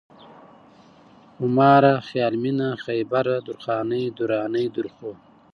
[1.35, 5.11] خوماره، خيال مينه، خيبره، درخانۍ، درانۍ، درخو